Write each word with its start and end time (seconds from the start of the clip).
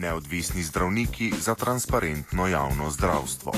Neodvisni 0.00 0.62
zdravniki 0.62 1.32
za 1.40 1.54
transparentno 1.54 2.46
javno 2.46 2.90
zdravstvo. 2.90 3.52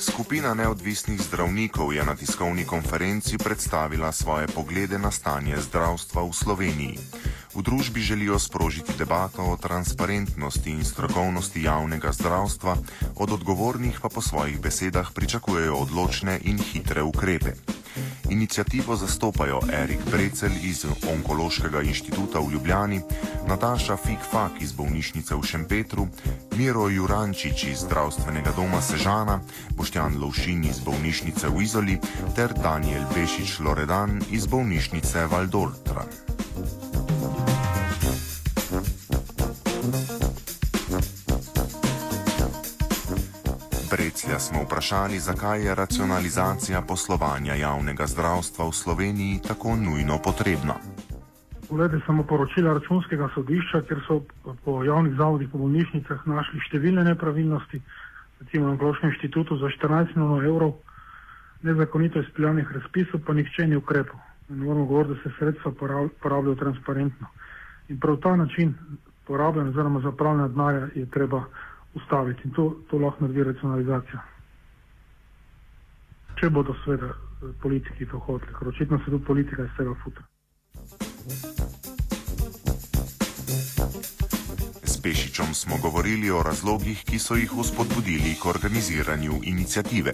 Skupina 0.00 0.54
neodvisnih 0.54 1.20
zdravnikov 1.20 1.92
je 1.92 2.04
na 2.04 2.16
tiskovni 2.16 2.64
konferenci 2.64 3.38
predstavila 3.38 4.12
svoje 4.12 4.48
poglede 4.48 4.98
na 4.98 5.10
stanje 5.10 5.60
zdravstva 5.60 6.24
v 6.24 6.32
Sloveniji. 6.32 6.98
V 7.54 7.62
družbi 7.62 8.00
želijo 8.00 8.38
sprožiti 8.38 8.96
debato 8.98 9.44
o 9.44 9.56
transparentnosti 9.56 10.70
in 10.70 10.84
strokovnosti 10.84 11.62
javnega 11.62 12.12
zdravstva, 12.12 12.76
od 13.16 13.32
odgovornih 13.32 14.00
pa 14.00 14.08
po 14.08 14.24
svojih 14.24 14.60
besedah 14.60 15.12
pričakujejo 15.12 15.76
odločne 15.76 16.40
in 16.44 16.56
hitre 16.58 17.02
ukrepe. 17.02 17.52
Inicijativo 18.32 18.96
zastopajo 18.96 19.60
Erik 19.72 20.00
Brecel 20.10 20.50
iz 20.62 20.86
Onkološkega 21.12 21.82
inštituta 21.82 22.40
v 22.40 22.52
Ljubljani, 22.52 23.00
Nataša 23.48 23.96
Fikfak 23.96 24.52
iz 24.60 24.72
bolnišnice 24.72 25.34
v 25.34 25.42
Šempetru, 25.42 26.06
Miro 26.56 26.88
Jurančič 26.88 27.64
iz 27.64 27.84
zdravstvenega 27.84 28.56
doma 28.56 28.80
Sežana, 28.80 29.40
Boštjan 29.76 30.16
Lovšin 30.16 30.64
iz 30.64 30.80
bolnišnice 30.80 31.48
v 31.48 31.62
Izoli 31.62 31.98
ter 32.36 32.56
Daniel 32.56 33.04
Bešič 33.14 33.60
Loredan 33.60 34.22
iz 34.30 34.46
bolnišnice 34.46 35.26
Valdoltra. 35.26 36.08
Breclja 44.32 44.48
smo 44.48 44.62
vprašali, 44.64 45.18
zakaj 45.18 45.64
je 45.64 45.74
racionalizacija 45.74 46.80
poslovanja 46.88 47.54
javnega 47.54 48.06
zdravstva 48.06 48.64
v 48.64 48.72
Sloveniji 48.72 49.40
tako 49.48 49.76
nujno 49.76 50.16
potrebna. 50.24 50.74
Poglejte 51.68 52.00
samo 52.06 52.22
poročila 52.24 52.72
računskega 52.72 53.28
sodišča, 53.34 53.82
kjer 53.88 54.00
so 54.06 54.22
po 54.64 54.84
javnih 54.84 55.12
zavodih, 55.20 55.50
po 55.52 55.58
bolnišnicah 55.58 56.24
našli 56.24 56.64
številne 56.64 57.04
nepravilnosti, 57.10 57.82
recimo 58.40 58.70
na 58.70 58.72
Onkološkem 58.72 59.12
inštitutu 59.12 59.58
za 59.60 59.68
14 59.68 60.16
milijonov 60.16 60.48
evrov 60.48 60.72
nezakonito 61.68 62.24
izpeljanih 62.24 62.72
razpisov, 62.72 63.20
pa 63.26 63.36
nihče 63.36 63.66
ni 63.68 63.76
ukrepal. 63.76 64.16
Ne 64.48 64.64
moramo 64.64 64.86
govoriti, 64.86 65.12
da 65.12 65.28
se 65.28 65.36
sredstva 65.36 65.74
porabljajo 66.22 66.56
transparentno. 66.56 67.28
In 67.92 68.00
prav 68.00 68.16
ta 68.16 68.32
način 68.36 68.72
porabljanja 69.28 69.76
oziroma 69.76 70.00
zapravljanja 70.00 70.48
denarja 70.48 70.88
je 70.94 71.06
treba 71.10 71.44
ustaviti 71.94 72.40
in 72.44 72.54
to, 72.54 72.74
to 72.90 72.98
lahko 72.98 73.24
naredi 73.24 73.44
racionalizacija. 73.44 74.22
Če 76.40 76.50
bodo 76.50 76.74
seveda 76.84 77.12
politiki 77.62 78.06
to 78.06 78.18
hoteli, 78.18 78.54
ker 78.58 78.68
očitno 78.68 78.98
se 78.98 79.10
tudi 79.10 79.24
politika 79.24 79.64
iz 79.64 79.74
tega 79.76 79.94
futra. 80.04 80.24
S 84.82 85.02
Pešičem 85.02 85.54
smo 85.54 85.76
govorili 85.82 86.30
o 86.30 86.42
razlogih, 86.42 87.04
ki 87.04 87.18
so 87.18 87.34
jih 87.34 87.52
uspodbudili 87.58 88.36
k 88.42 88.46
organiziranju 88.54 89.40
inicijative. 89.42 90.12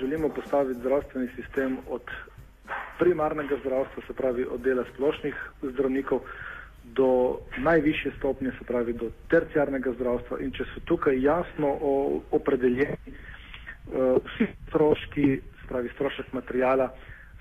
Želimo 0.00 0.28
postaviti 0.28 0.80
zdravstveni 0.80 1.28
sistem 1.36 1.78
od 1.88 2.02
primarnega 2.98 3.56
zdravstva, 3.60 4.02
se 4.06 4.12
pravi 4.14 4.46
od 4.46 4.60
dela 4.60 4.84
splošnih 4.94 5.34
zdravnikov, 5.62 6.20
do 6.94 7.38
najvišje 7.58 8.12
stopnje, 8.18 8.52
se 8.58 8.64
pravi 8.64 8.92
do 8.92 9.10
terciarnega 9.30 9.92
zdravstva. 9.92 10.40
In 10.40 10.52
če 10.52 10.64
so 10.74 10.82
tukaj 10.84 11.20
jasno 11.22 11.70
opredeljeni 12.30 13.12
uh, 13.12 14.18
vsi 14.24 14.48
stroški, 14.68 15.26
se 15.60 15.68
pravi 15.68 15.90
strošek 15.94 16.32
materijala, 16.32 16.90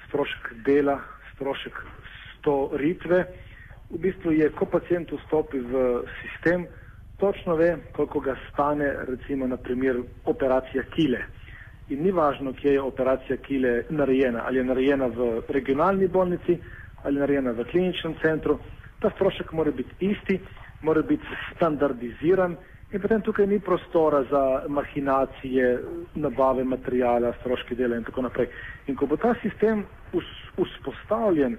strošek 0.07 0.53
dela, 0.65 0.99
strošek 1.35 1.79
storitve, 2.39 3.25
v 3.91 3.99
bistvu 3.99 4.31
je, 4.31 4.49
ko 4.55 4.65
pacijent 4.65 5.11
vstopi 5.11 5.59
v 5.59 6.03
sistem, 6.21 6.65
točno 7.19 7.55
ve, 7.55 7.77
koliko 7.91 8.19
ga 8.19 8.35
stane, 8.49 8.87
recimo, 9.07 9.47
na 9.47 9.57
primer, 9.57 9.99
operacija 10.25 10.83
kile. 10.95 11.19
In 11.89 12.03
ni 12.03 12.11
važno, 12.11 12.53
kje 12.53 12.73
je 12.73 12.81
operacija 12.81 13.37
kile 13.37 13.83
narejena, 13.89 14.45
ali 14.47 14.57
je 14.57 14.63
narejena 14.63 15.07
v 15.07 15.41
regionalni 15.49 16.07
bolnici, 16.07 16.57
ali 17.03 17.15
je 17.15 17.19
narejena 17.19 17.51
v 17.51 17.65
kliničnem 17.71 18.15
centru, 18.21 18.57
ta 19.01 19.09
strošek 19.15 19.51
mora 19.51 19.71
biti 19.71 20.11
isti, 20.11 20.39
mora 20.81 21.01
biti 21.01 21.25
standardiziran 21.55 22.55
in 22.91 23.01
potem 23.01 23.21
tukaj 23.21 23.47
ni 23.47 23.59
prostora 23.59 24.23
za 24.29 24.63
mahinacije, 24.67 25.79
nabave 26.15 26.63
materijala, 26.63 27.33
stroški 27.39 27.75
dela 27.75 27.95
in 27.95 28.03
tako 28.03 28.21
naprej. 28.21 28.49
In 28.87 28.95
ko 28.95 29.07
bo 29.07 29.17
ta 29.17 29.33
sistem 29.41 29.85
vzpostavljen 30.57 31.57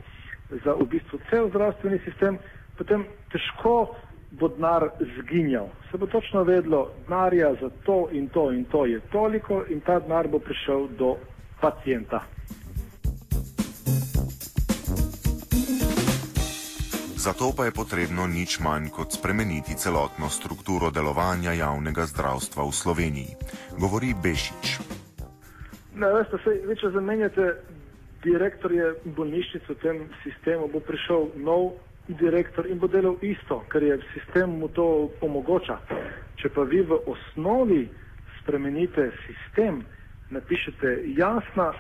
za 0.64 0.74
v 0.76 0.86
bistvu 0.86 1.18
cel 1.30 1.48
zdravstveni 1.48 1.98
sistem, 2.04 2.38
potem 2.76 3.06
težko 3.32 3.94
bo 4.32 4.48
denar 4.48 4.90
zginjal. 5.16 5.68
Se 5.90 5.98
bo 5.98 6.06
točno 6.06 6.44
vedlo, 6.44 6.90
denarja 7.08 7.54
za 7.60 7.70
to 7.84 8.08
in 8.12 8.28
to 8.28 8.50
in 8.52 8.64
to 8.64 8.86
je 8.86 9.00
toliko 9.12 9.64
in 9.68 9.80
ta 9.80 10.00
denar 10.00 10.28
bo 10.28 10.38
prišel 10.38 10.88
do 10.98 11.16
pacijenta. 11.60 12.22
Zato 17.22 17.54
pa 17.56 17.70
je 17.70 17.70
potrebno 17.70 18.26
nič 18.26 18.58
manj 18.58 18.90
kot 18.90 19.14
spremeniti 19.14 19.78
celotno 19.78 20.26
strukturo 20.26 20.90
delovanja 20.90 21.54
javnega 21.54 22.02
zdravstva 22.10 22.66
v 22.66 22.72
Sloveniji, 22.74 23.32
govori 23.78 24.10
Bešič. 24.10 24.66
Ne, 26.02 26.08
veste, 26.18 26.34
se, 26.42 26.50
vi, 26.66 26.74
če 26.74 26.90
zamenjate 26.90 27.44
direktorje 28.26 28.88
bolnišnic 29.14 29.70
v 29.70 29.76
tem 29.78 30.02
sistemu, 30.26 30.66
bo 30.66 30.82
prišel 30.82 31.30
nov 31.46 31.78
direktor 32.10 32.66
in 32.66 32.82
bo 32.82 32.90
delal 32.90 33.14
isto, 33.22 33.62
ker 33.70 33.86
je 33.86 34.02
sistem 34.18 34.58
mu 34.58 34.66
to 34.74 35.14
omogoča. 35.22 35.78
Če 36.42 36.50
pa 36.50 36.66
vi 36.66 36.82
v 36.82 36.98
osnovi 37.06 37.86
spremenite 38.42 39.12
sistem, 39.30 39.86
napišete 40.34 41.14
jasna 41.14 41.70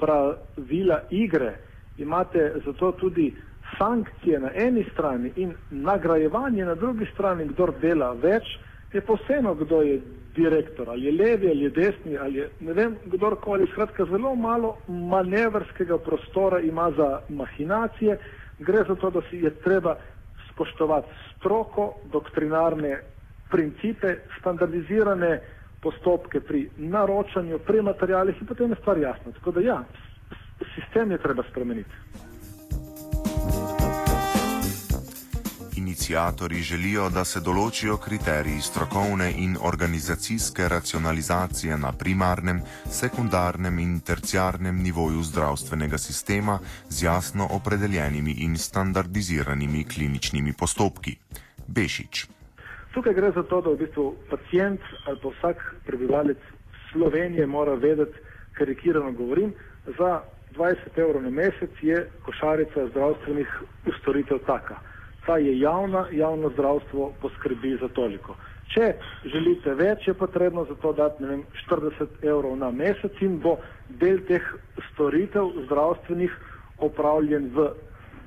pravila 0.00 1.04
igre, 1.12 1.52
imate 2.00 2.64
zato 2.64 2.96
tudi 2.96 3.28
sankcije 3.78 4.40
na 4.40 4.50
eni 4.54 4.84
strani 4.92 5.32
in 5.36 5.54
nagrajevanje 5.70 6.64
na 6.64 6.74
drugi 6.74 7.06
strani, 7.14 7.48
kdo 7.48 7.68
dela 7.80 8.12
več, 8.12 8.44
je 8.92 9.00
posebno, 9.00 9.54
kdo 9.54 9.82
je 9.82 10.00
direktor, 10.36 10.90
ali 10.90 11.04
je 11.04 11.12
levi, 11.12 11.48
ali 11.50 11.64
je 11.64 11.70
desni, 11.70 12.18
ali 12.18 12.38
je 12.38 12.50
ne 12.60 12.72
vem, 12.72 12.96
kdorkoli. 13.04 13.66
Skratka, 13.72 14.04
zelo 14.04 14.34
malo 14.34 14.76
manevrskega 14.88 15.98
prostora 15.98 16.60
ima 16.60 16.90
za 16.96 17.20
mahinacije. 17.28 18.18
Gre 18.58 18.84
za 18.88 18.94
to, 18.94 19.10
da 19.10 19.20
si 19.30 19.36
je 19.36 19.50
treba 19.50 19.96
spoštovati 20.52 21.08
stroko, 21.36 21.94
doktrinarne 22.12 23.00
principe, 23.50 24.16
standardizirane 24.40 25.40
postopke 25.82 26.40
pri 26.40 26.68
naročanju, 26.76 27.58
pri 27.58 27.82
materijalih 27.82 28.40
in 28.40 28.46
potem 28.46 28.70
je 28.70 28.80
stvar 28.80 28.98
jasna. 28.98 29.32
Tako 29.32 29.50
da 29.50 29.60
ja, 29.60 29.82
sistem 30.74 31.10
je 31.10 31.18
treba 31.18 31.42
spremeniti. 31.50 32.35
Inicijatori 35.96 36.56
želijo, 36.56 37.08
da 37.08 37.24
se 37.24 37.40
določijo 37.40 37.96
kriteriji 37.96 38.60
strokovne 38.60 39.32
in 39.38 39.56
organizacijske 39.62 40.68
racionalizacije 40.68 41.76
na 41.76 41.92
primarnem, 41.92 42.60
sekundarnem 42.90 43.78
in 43.78 44.00
terciarnem 44.00 44.82
nivoju 44.82 45.22
zdravstvenega 45.22 45.98
sistema 45.98 46.58
z 46.88 47.02
jasno 47.04 47.48
opredeljenimi 47.50 48.34
in 48.38 48.56
standardiziranimi 48.56 49.84
kliničnimi 49.84 50.52
postopki. 50.58 51.16
Bešič. 51.66 52.26
Tukaj 52.94 53.14
gre 53.14 53.30
za 53.30 53.42
to, 53.42 53.60
da 53.60 53.70
v 53.70 53.76
bistvu 53.76 54.14
pacijent 54.30 54.80
ali 55.06 55.18
pa 55.22 55.28
vsak 55.28 55.74
prebivalec 55.86 56.38
Slovenije 56.92 57.46
mora 57.46 57.74
vedeti, 57.74 58.18
karikirano 58.52 59.12
govorim, 59.12 59.54
za 59.98 60.20
20 60.56 60.76
evrov 60.96 61.22
na 61.22 61.30
mesec 61.30 61.72
je 61.82 62.10
košarica 62.24 62.86
zdravstvenih 62.92 63.48
storitev 64.00 64.38
taka 64.46 64.76
pa 65.26 65.38
je 65.38 65.58
javna, 65.58 66.06
javno 66.12 66.50
zdravstvo 66.50 67.12
poskrbi 67.20 67.76
za 67.80 67.88
toliko. 67.88 68.36
Če 68.74 68.92
želite 69.24 69.74
več, 69.78 70.06
je 70.08 70.14
potrebno 70.14 70.64
za 70.66 70.74
to 70.82 70.92
dati 70.92 71.24
vem, 71.24 71.44
40 71.66 72.22
evrov 72.22 72.56
na 72.58 72.70
mesec 72.70 73.20
in 73.22 73.38
bo 73.42 73.58
del 73.88 74.22
teh 74.26 74.42
storitev 74.90 75.52
zdravstvenih 75.66 76.32
opravljen 76.82 77.50
v 77.54 77.68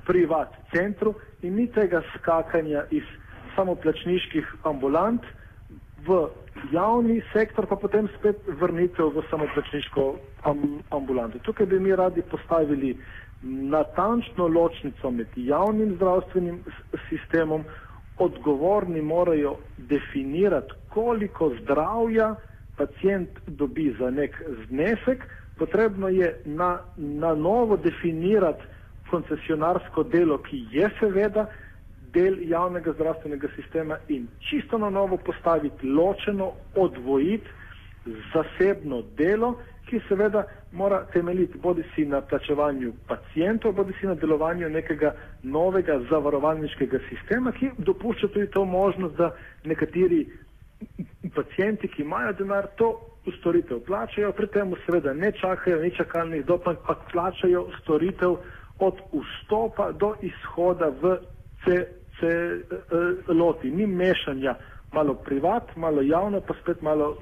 privat 0.06 0.54
centru 0.72 1.14
in 1.42 1.56
ni 1.60 1.66
tega 1.72 2.00
skakanja 2.16 2.86
iz 2.90 3.04
samoplačniških 3.56 4.64
ambulant 4.64 5.24
v 6.06 6.24
javni 6.72 7.20
sektor, 7.32 7.66
pa 7.68 7.76
potem 7.76 8.08
spet 8.18 8.40
vrnitev 8.60 9.12
v 9.14 9.24
samoplačniško 9.30 10.06
ambulanto. 10.90 11.38
Tukaj 11.44 11.66
bi 11.66 11.80
mi 11.80 11.92
radi 11.96 12.22
postavili 12.22 12.96
natančno 13.42 14.46
ločnico 14.48 15.10
med 15.10 15.28
javnim 15.36 15.94
zdravstvenim 15.96 16.64
sistemom, 17.08 17.64
odgovorni 18.18 19.02
morajo 19.02 19.56
definirati, 19.76 20.72
koliko 20.88 21.54
zdravja 21.62 22.34
pacijent 22.76 23.28
dobi 23.46 23.94
za 23.98 24.10
nek 24.10 24.42
znesek, 24.66 25.24
potrebno 25.58 26.08
je 26.08 26.40
na, 26.44 26.78
na 26.96 27.34
novo 27.34 27.76
definirati 27.76 28.62
koncesionarsko 29.10 30.02
delo, 30.02 30.38
ki 30.38 30.66
je 30.72 30.90
seveda 31.00 31.46
del 32.12 32.36
javnega 32.48 32.92
zdravstvenega 32.92 33.48
sistema 33.56 33.98
in 34.08 34.26
čisto 34.50 34.78
na 34.78 34.90
novo 34.90 35.16
postaviti 35.16 35.86
ločeno, 35.86 36.52
odvojiti 36.74 37.48
zasebno 38.34 39.02
delo, 39.16 39.54
ki 39.86 40.00
seveda 40.08 40.44
mora 40.72 41.04
temeljiti 41.12 41.58
bodi 41.58 41.84
si 41.94 42.04
na 42.04 42.20
plačevanju 42.20 42.92
pacijentov, 43.08 43.72
bodi 43.72 43.92
si 44.00 44.06
na 44.06 44.14
delovanju 44.14 44.68
nekega 44.70 45.14
novega 45.42 46.00
zavarovalniškega 46.10 46.98
sistema, 47.08 47.52
ki 47.52 47.70
dopušča 47.78 48.28
tudi 48.28 48.50
to 48.50 48.64
možnost, 48.64 49.16
da 49.16 49.30
nekateri 49.64 50.26
pacijenti, 51.34 51.88
ki 51.88 52.02
imajo 52.02 52.32
denar, 52.32 52.66
to 52.76 53.00
storitev 53.38 53.80
plačajo, 53.86 54.32
pri 54.32 54.46
tem 54.46 54.74
seveda 54.86 55.12
ne 55.12 55.32
čakajo 55.32 55.82
ni 55.82 55.90
čakalnih 55.96 56.44
dob, 56.46 56.68
ampak 56.68 56.98
plačajo 57.12 57.66
storitev 57.82 58.36
od 58.78 58.94
vstopa 59.12 59.92
do 59.92 60.14
izhoda 60.22 60.92
v 61.02 61.16
celoti. 63.26 63.70
Ni 63.70 63.86
mešanja 63.86 64.54
malo 64.92 65.14
privat, 65.14 65.76
malo 65.76 66.02
javno, 66.02 66.40
pa 66.40 66.54
spet 66.62 66.82
malo 66.82 67.16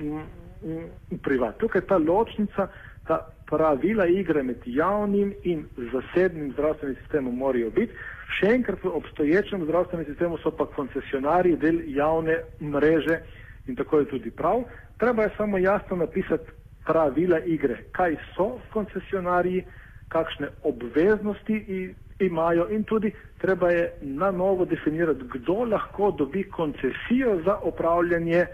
m, 0.63 1.19
privat. 1.23 1.59
Tukaj 1.59 1.87
ta 1.89 1.99
ločnica, 1.99 2.69
ta 3.07 3.19
pravila 3.49 4.07
igre 4.07 4.43
med 4.43 4.63
javnim 4.67 5.33
in 5.43 5.65
zasebnim 5.93 6.53
zdravstvenim 6.53 6.97
sistemom 7.03 7.37
morajo 7.37 7.71
biti. 7.71 7.93
Še 8.39 8.51
enkrat 8.53 8.85
v 8.85 8.93
obstoječem 8.93 9.65
zdravstvenem 9.65 10.07
sistemu 10.07 10.39
so 10.43 10.51
pa 10.51 10.67
koncesionarji 10.67 11.57
del 11.57 11.81
javne 11.97 12.43
mreže 12.61 13.21
in 13.67 13.77
tako 13.77 14.03
je 14.03 14.11
tudi 14.13 14.31
prav. 14.31 14.65
Treba 14.99 15.23
je 15.23 15.35
samo 15.37 15.59
jasno 15.59 15.97
napisati 15.97 16.53
pravila 16.85 17.39
igre, 17.45 17.77
kaj 17.93 18.17
so 18.35 18.59
koncesionarji, 18.73 19.65
kakšne 20.09 20.49
obveznosti 20.65 21.95
imajo 22.19 22.69
in 22.71 22.85
tudi 22.85 23.13
treba 23.39 23.71
je 23.71 23.93
na 24.01 24.31
novo 24.31 24.65
definirati, 24.65 25.25
kdo 25.33 25.65
lahko 25.65 26.11
dobi 26.11 26.45
koncesijo 26.51 27.41
za 27.45 27.59
opravljanje 27.63 28.47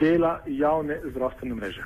dela 0.00 0.40
javne 0.46 1.00
zdravstvene 1.10 1.54
mreže. 1.54 1.84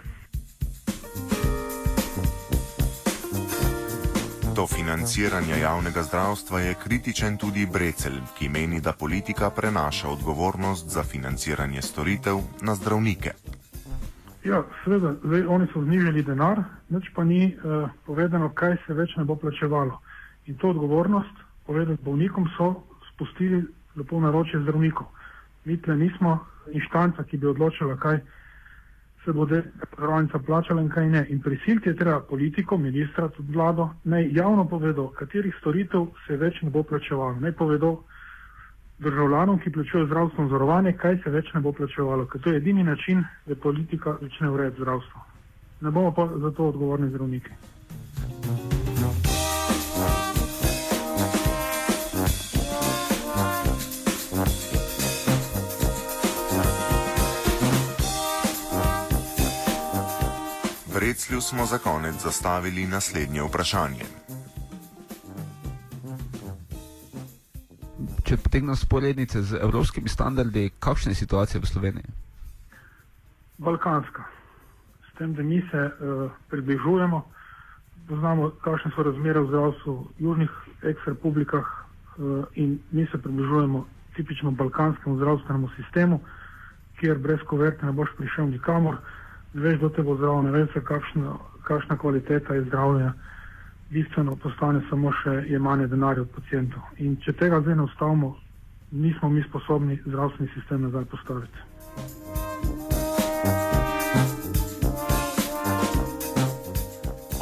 Do 4.57 4.67
financiranja 4.67 5.57
javnega 5.57 6.03
zdravstva 6.03 6.61
je 6.61 6.75
kritičen 6.85 7.37
tudi 7.37 7.67
Brecel, 7.73 8.13
ki 8.39 8.49
meni, 8.49 8.81
da 8.81 8.93
politika 8.93 9.51
prenaša 9.51 10.09
odgovornost 10.09 10.91
za 10.91 11.03
financiranje 11.03 11.83
storitev 11.83 12.37
na 12.63 12.75
zdravnike. 12.75 13.31
Ja, 14.45 14.63
seveda, 14.85 15.15
zdaj 15.25 15.47
oni 15.47 15.67
so 15.73 15.83
znižali 15.83 16.23
denar, 16.23 16.63
nič 16.89 17.11
pa 17.17 17.25
ni 17.25 17.57
uh, 17.57 17.89
povedano, 18.07 18.53
kaj 18.55 18.77
se 18.87 18.95
več 18.95 19.17
ne 19.17 19.25
bo 19.25 19.35
plačevalo. 19.37 19.99
In 20.47 20.57
to 20.57 20.71
odgovornost, 20.71 21.35
povedati 21.67 22.05
bolnikom, 22.05 22.47
so 22.57 22.85
spustili 23.15 23.65
lepo 23.97 24.21
na 24.21 24.31
roče 24.31 24.61
zdravnikov. 24.63 25.07
Mi 25.65 25.81
tle 25.83 25.97
nismo 25.97 26.39
inštanca, 26.73 27.25
ki 27.25 27.37
bi 27.37 27.47
odločila, 27.47 27.97
kaj 27.97 28.21
se 29.25 29.33
bo 29.33 29.47
zdravnica 29.47 30.39
plačala 30.39 30.83
in 30.83 30.89
kaj 30.89 31.09
ne. 31.09 31.27
In 31.29 31.41
prisiliti 31.41 31.89
je 31.89 31.97
treba 31.97 32.21
politiko, 32.21 32.77
ministra, 32.77 33.29
tudi 33.29 33.53
vlado, 33.53 33.91
naj 34.05 34.29
javno 34.33 34.69
povedo, 34.69 35.09
katerih 35.09 35.55
storitev 35.61 36.07
se 36.27 36.37
več 36.37 36.63
ne 36.63 36.71
bo 36.71 36.83
plačevalo. 36.83 37.41
Naj 37.41 37.53
povedo, 37.53 37.95
državljanom, 38.99 39.59
ki 39.59 39.73
plačujejo 39.73 40.07
zdravstveno 40.07 40.49
zavarovanje, 40.49 40.93
kaj 40.93 41.19
se 41.25 41.31
več 41.31 41.53
ne 41.55 41.61
bo 41.61 41.73
plačevalo, 41.73 42.27
ker 42.27 42.41
to 42.41 42.51
je 42.51 42.57
edini 42.57 42.85
način, 42.85 43.25
da 43.47 43.55
politika 43.55 44.17
začne 44.21 44.51
urejati 44.51 44.81
zdravstvo. 44.81 45.25
Ne 45.81 45.91
bomo 45.91 46.13
pa 46.15 46.29
za 46.39 46.51
to 46.51 46.69
odgovorni 46.69 47.09
zdravniki. 47.09 47.51
V 60.95 60.99
Reclju 60.99 61.41
smo 61.41 61.67
za 61.67 61.79
konec 61.79 62.23
zastavili 62.23 62.87
naslednje 62.87 63.43
vprašanje. 63.43 64.07
če 68.25 68.39
potegnemo 68.41 68.75
sporednice 68.77 69.43
z 69.45 69.61
evropskimi 69.63 70.09
standardi, 70.09 70.71
kakšna 70.81 71.13
je 71.13 71.21
situacija 71.21 71.61
v 71.61 71.69
Sloveniji? 71.69 72.13
Balkanska. 73.59 74.25
S 75.07 75.19
tem, 75.19 75.35
da 75.37 75.43
mi 75.43 75.61
se 75.71 75.79
uh, 75.79 76.31
približujemo, 76.51 77.21
poznamo, 78.09 78.51
kakšne 78.65 78.91
so 78.97 79.05
razmere 79.07 79.45
v 79.45 79.51
zdravstvu 79.53 79.93
v 79.95 80.25
južnih 80.27 80.57
eks-republikah 80.91 81.69
uh, 81.69 82.49
in 82.59 82.81
mi 82.91 83.07
se 83.13 83.21
približujemo 83.21 83.85
tipično 84.17 84.51
balkanskemu 84.51 85.21
zdravstvenemu 85.21 85.71
sistemu, 85.77 86.21
kjer 86.99 87.19
brez 87.19 87.45
koverte 87.47 87.87
ne 87.87 87.93
boš 87.93 88.11
prišel 88.19 88.51
nikamor, 88.51 88.99
veš, 89.55 89.81
da 89.81 89.89
te 89.89 90.03
bo 90.03 90.17
zdravo, 90.17 90.43
ne 90.43 90.51
veš, 90.51 90.79
kakšna, 90.85 91.37
kakšna 91.63 91.99
kvaliteta 91.99 92.55
je 92.55 92.65
zdravljenja 92.65 93.13
bistveno 93.91 94.37
postane 94.37 94.81
samo 94.91 95.13
še 95.23 95.45
jemanje 95.49 95.87
denarja 95.87 96.23
od 96.23 96.31
pacijentov. 96.35 96.83
In 96.99 97.17
če 97.23 97.33
tega 97.39 97.61
zdaj 97.63 97.77
ne 97.79 97.87
ustavimo, 97.87 98.35
nismo 98.91 99.31
mi 99.31 99.45
sposobni 99.49 99.99
zdravstveni 100.07 100.51
sistem 100.55 100.89
nazaj 100.89 101.05
postaviti. 101.05 101.59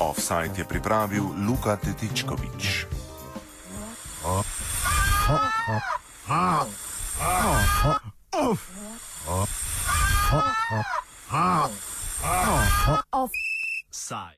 Offside 0.01 0.59
je 0.59 0.69
pripravil 0.69 1.25
Luka 1.47 1.77
Tetičkovič. 1.77 2.87
Offside. 12.23 14.31